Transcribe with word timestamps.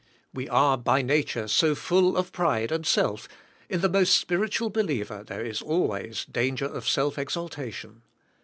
We 0.33 0.49
are, 0.49 0.79
by 0.79 1.03
nature, 1.03 1.47
so 1.47 1.75
full 1.75 2.17
of 2.17 2.31
pride 2.31 2.71
and 2.71 2.87
self 2.87 3.29
in 3.69 3.81
the 3.81 3.87
most 3.87 4.17
spiritual 4.17 4.71
believer 4.71 5.23
there 5.23 5.45
is 5.45 5.61
always 5.61 6.25
danger 6.25 6.65
of 6.65 6.89
self 6.89 7.19
exaltation. 7.19 8.01